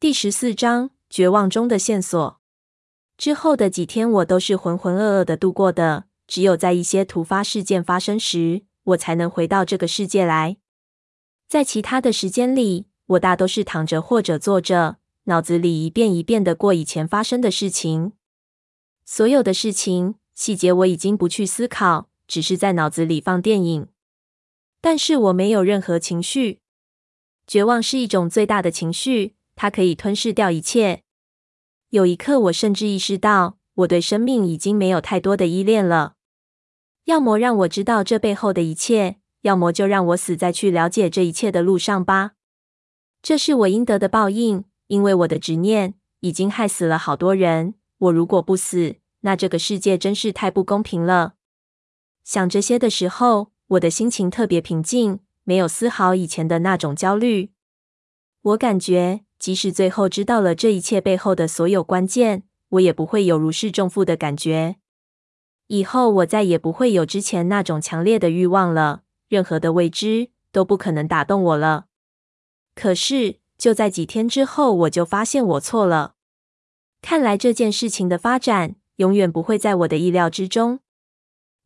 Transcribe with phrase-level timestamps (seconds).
[0.00, 2.40] 第十四章：绝望中的线索。
[3.18, 6.06] 之后的几天，我都是浑浑噩噩的度过的。
[6.26, 10.56] 只有在一些突发事件发生时，我才能回到这个世界来。
[11.46, 18.12] 在其他的时间里，我大都是躺着或者坐着，脑子里一遍一遍的过以前发生的事情。
[19.04, 23.88] 所有的事情细节我已经不去思考，只是在脑子里放电影。
[24.80, 26.62] 但是我没有任何情绪。
[27.46, 31.02] 绝望是一种最大的情绪，它可以吞噬掉一切。
[31.90, 36.14] 有一刻，我甚至意识到，我对生命已经没有太多的依恋了。
[37.04, 42.32] 要么让我知道这背后的一切，要么就让我死在去了解这一切的路上吧。
[43.20, 47.74] 这是我应得的报应，因为我的执念已经害死了好多人。
[47.98, 51.34] 我如果不死，那这个世界真是太不公平了。
[52.24, 57.50] 想这些的时候，我的心情特别平静，没有丝毫以前的那种焦虑。
[58.40, 64.76] 我感觉，即使最后知道了这一切背后的所有关键，我也不会有如释重负的感觉。
[65.68, 71.86] 以后我再也不会有之前那种强烈的欲望了，任何的未知都不可能打动我了。
[72.74, 76.16] 可是就在几天之后，我就发现我错了。
[77.00, 80.80] 看来这件事情的发展永远不会在我的意料之中。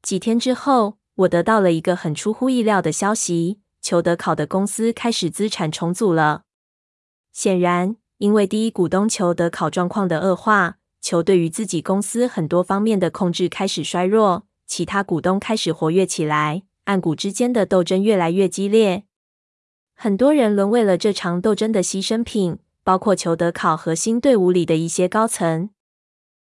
[0.01, 6.45] 几天之后，我得到了一个很出乎意料的消息：裘德考的公司开始资产重组了。
[7.35, 10.77] 显然，因为第一股东裘德考状况的恶化。
[11.01, 19.03] 裘对于自己公司很多方面的控制开始衰弱，其他股东开始活跃起来，暗股之间的斗争越来越激烈。
[19.95, 25.71] 很多人沦为了这场斗争的牺牲品，包括裘德考核心队伍里的一些高层。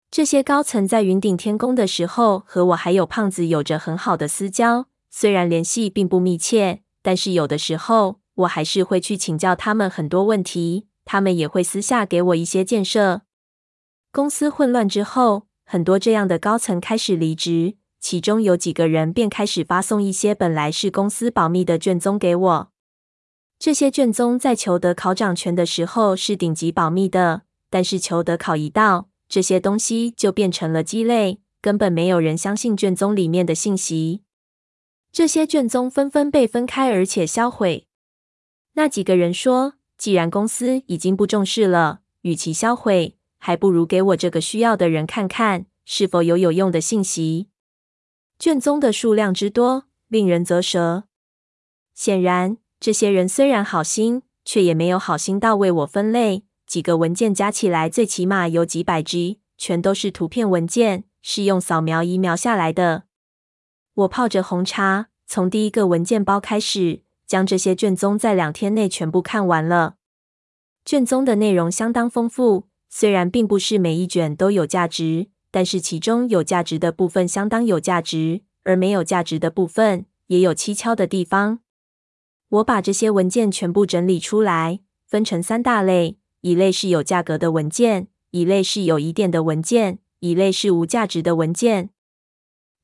[0.09, 13.23] 这些高层在云顶天宫的时候，和我还有胖子有着很好的私交，虽然联系并不密切，但是有的时候我还是会去请教他们很多问题，他们也会私下给我一些建设。
[14.13, 22.73] 公司混乱之后，很多这样的高层开始离职，其中有几个人便开始发送一些本来是公司保密的卷宗给我。
[23.59, 34.23] 这些卷宗在裘德考掌权的时候是顶级保密的，但是裘德考一到，这些东西就变成了鸡肋，根本没有人相信卷宗里面的信息。
[35.11, 37.86] 这些卷宗纷纷被分开，而且销毁。
[38.79, 47.49] 那几个人说，既然公司已经不重视了，与其销毁，还不如给我这个需要的人看看，是否有有用的信息。
[48.39, 51.05] 卷宗的数量之多，令人啧舌。
[51.95, 56.45] 显然，这些人虽然好心，却也没有好心到为我分类。
[56.67, 63.05] 几个文件加起来，最起码有几百 G，全都是图片文件，是用扫描仪描下来的。
[63.95, 69.97] 我泡着红茶，从第一个文件包开始，将这些卷宗在两天内全部看完了。
[70.85, 72.69] 卷宗的内容相当丰富。
[72.89, 81.59] 虽然并不是每一卷都有价值，但是其中有价值的部分相当有价值，而没有价值的部分也有蹊跷的地方。
[82.49, 91.91] 我把这些文件全部整理出来，分成三大类：一类是有价格的文件，一类是有疑点的文件，一类是无价值的文件。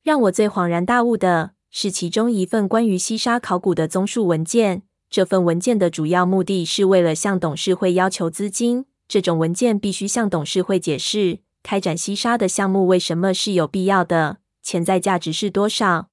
[0.03, 4.83] 让我最恍然大悟的是其中一份关于西沙考古的综述文件。
[5.09, 8.85] 这份文件的主要目的是为了向董事会要求资金。
[9.07, 16.09] 这种文件必须向董事会解释开展西沙的项目为什么是有必要的，潜在价值是多少。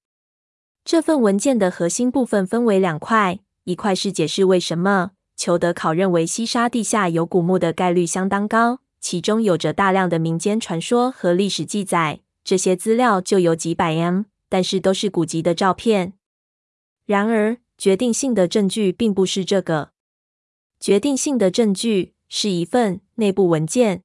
[0.85, 16.13] 这份文件的核心部分分为两块，一块是解释为什么裘德考认为西沙地下有古墓的概率相当高，其中有着大量的民间传说和历史记载，这些资料就有几百 M，但是都是古籍的照片。
[17.07, 19.93] 然而，决定性的证据并不是这个，
[20.79, 22.13] 决定性的证据。
[22.33, 24.05] 是一份内部文件。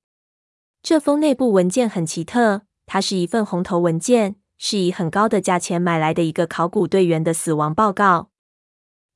[0.82, 8.32] 这封内部文件很奇特，它是一份红头文件，是以很高的价钱买来的一个考古队员的死亡报告。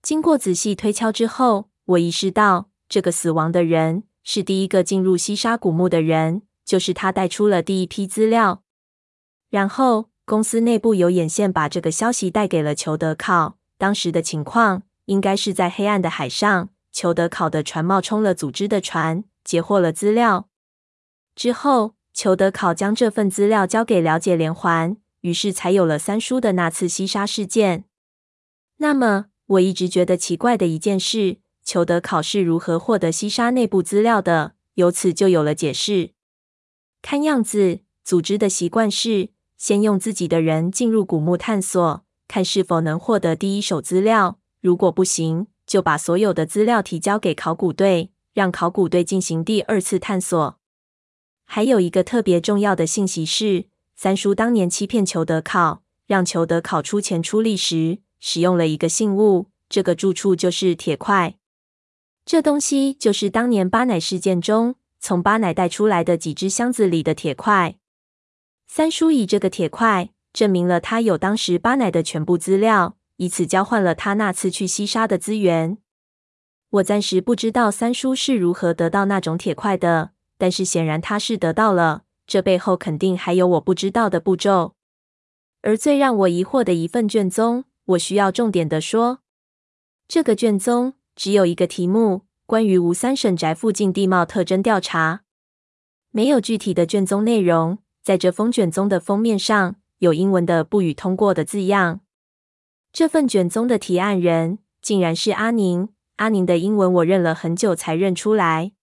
[0.04, 8.62] 经过仔细推敲之后，我意识到这个死亡的人是第一个进入西沙古墓的人，就是他带出了第一批资料。
[9.50, 13.58] 然后公司内部有眼线把这个消息带给了裘德考。
[13.80, 16.70] 当时的情况应该是在黑暗的海上。
[16.92, 20.48] 裘德考的船冒充了组织的船，截获了资料。
[21.34, 27.86] 之后，裘德考将这份资料交给了解连环，于是才有了三叔的那次西沙事件。
[28.78, 34.54] 那么，我一直觉得奇怪的一件事：裘德考是如何获得西沙内部资料的？
[34.76, 36.12] 由此就有了解释。
[37.02, 39.30] 看样子，组织的习惯是
[39.60, 44.40] 先用自己的人进入古墓探索，看是否能获得第一手资料。
[44.62, 50.58] 如果不行，就把所有的资料提交给考古队，让考古队进行第二次探索。
[51.44, 53.66] 还有一个特别重要的信息是，
[53.98, 61.36] 三叔当年欺骗裘德考，让裘德考出钱出力时，使用了一个信物，这个住处就是铁块。
[62.26, 67.79] 这东西就是当年巴乃事件中从巴乃带出来的几只箱子里的铁块。
[68.72, 75.80] 三叔以这个铁块证明了他有当时巴乃的全部资料，以此交换了他那次去西沙的资源。
[76.70, 82.04] 我暂时不知道三叔是如何得到那种铁块的，但是显然他是得到了。
[82.28, 84.76] 这背后肯定还有我不知道的步骤。
[85.64, 89.22] 而最让我疑惑的一份卷宗，我需要重点的说，
[90.08, 95.22] 这个卷宗只有一个题目：关于吴三省宅附近地貌特征调查，
[96.12, 97.80] 没有具体的卷宗内容。
[98.02, 102.02] 在这封卷宗的封面上有英文的“不予通过”的字样。
[102.92, 105.90] 这份卷宗的提案人竟然是阿宁。
[106.16, 108.74] 阿宁的英文我认了很久才认出来。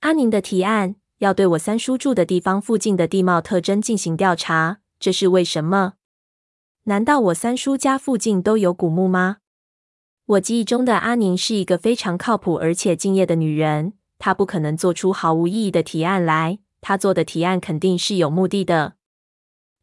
[0.00, 5.94] 阿宁的提案要对我三叔住的地方附近的地貌特征进行调查，这是为什么？
[6.84, 9.38] 难道我三叔家附近都有古墓吗？
[10.26, 16.58] 我记忆中的阿宁是一个非常靠谱而且敬业的女人，她不可能做出毫无意义的提案来。
[16.88, 18.94] 他做的提案肯定是有目的的。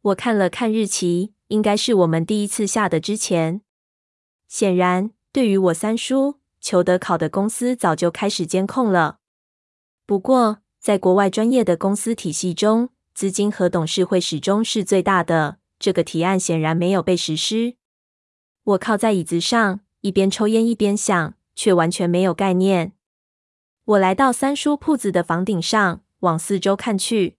[0.00, 3.60] 我看了看日期，应该是我们第一次下的之前。
[4.48, 6.40] 显然，对于我三叔。
[6.62, 9.18] 裘德考的公司早就开始监控了。
[10.06, 15.58] 不过，在国外专业的公司体系中，资金和董事会始终是最大的。
[15.78, 17.76] 这个提案显然没有被实施。
[18.62, 22.94] 我靠在椅子上，一边抽烟一边想，却完全没有概念。
[23.84, 27.36] 我来到三叔铺子的房顶上，往四周看去。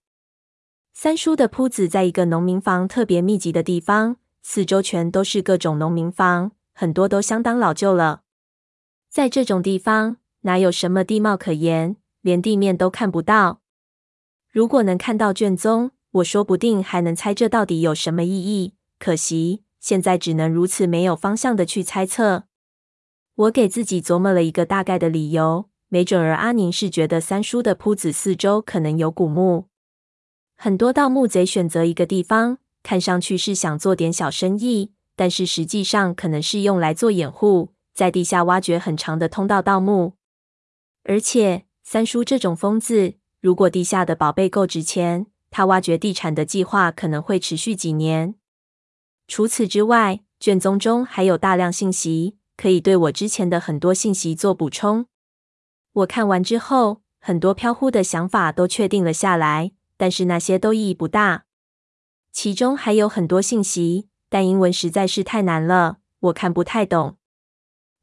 [0.92, 8.22] 三叔的铺子在一个农民房特别密集的地方，四周全都是各种农民房，很多都相当老旧了。
[9.10, 11.96] 在这种地方，哪有什么地貌可言？
[12.22, 13.60] 连地面都看不到。
[14.50, 18.74] 如果能看到卷宗，我说不定还能猜这到底有什么意义。
[18.98, 22.44] 可惜现在只能如此没有方向的去猜测。
[23.34, 29.68] 我给自己琢磨了一个大概的理由，没准儿阿宁是觉得三叔的铺子四周可能有古墓。
[30.54, 37.70] 很多盗墓贼选择一个地方，看上去是想做点小生意，但是实际上可能是用来做掩护。
[37.94, 40.12] 在地下挖掘很长的通道盗墓，
[41.04, 48.34] 而且三叔这种疯子，如果地下的宝贝够值钱，他挖掘地产的计划可能会持续几年。
[49.26, 55.06] 除此之外，卷宗中还有大量信息，可以对我之前的很多信息做补充。
[55.96, 61.44] 我看完之后，很多飘忽的想法都确定了下来，但是那些都意义不大。
[62.32, 67.16] 其中还有很多信息，但英文实在是太难了，我看不太懂。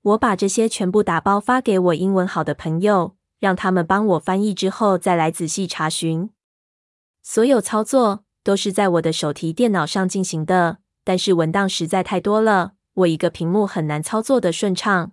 [0.02, 6.32] 我把这些全部打包发给我英文好的朋友，让他们帮我翻译之后再来仔细查询。
[7.22, 15.12] 所有操作都是在我的手提电脑上进行的，但是文档实在太多了，我一个屏幕很难操作的顺畅。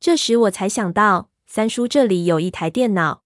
[0.00, 3.24] 这时我才想到，三叔这里有一台电脑。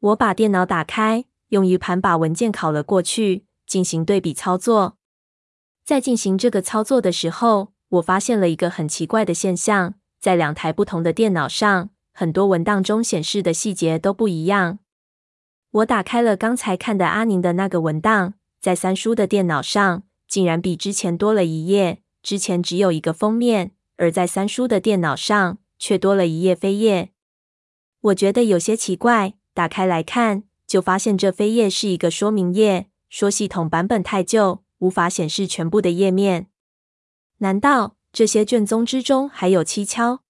[0.00, 4.96] 我把电脑打开，用 U 盘把文件拷了过去，进行对比操作。
[5.84, 14.78] 在进行这个操作的时候，我发现了一个很奇怪的现象，在两台不同的电脑上，很多文档中显示的细节都不一样。
[15.70, 22.00] 我打开了刚才看的阿宁的那个文档，在三叔的电脑上，竟然比之前多了一页。
[22.22, 27.10] 之前只有一个封面，而在三叔的电脑上却多了一页扉页。
[28.04, 36.48] 我觉得有些奇怪，打开来看，就发现这扉页是一个说明页，说系统版本太旧，无法显示全部的页面。
[37.38, 40.20] 难道这些卷宗之中还有蹊跷？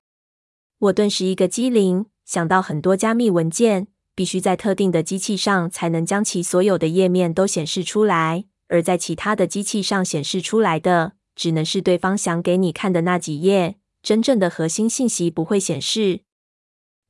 [0.79, 16.21] 我顿时一个机灵，想到很多加密文件必须在特定的机器上才能将其所有的页面都显示出来，而在其他的机器上显示出来的，只能是对方想给你看的那几页，真正的核心信息不会显示。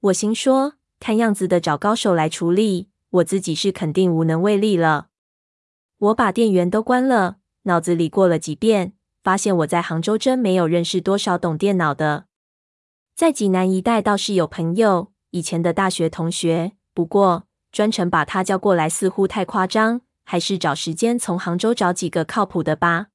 [0.05, 5.07] 我心说，看样子得找高手来处理，我自己是肯定无能为力了。
[5.97, 8.93] 我把电源都关了，脑子里过了几遍。
[9.23, 12.27] 发现我在杭州真没有认识多少懂电脑的，
[13.17, 16.73] 在济南一带倒是有朋友，以前的大学同学。
[16.93, 23.07] 不过专程把他叫过来似乎太夸张，还是找时间从杭州找几个靠谱的吧。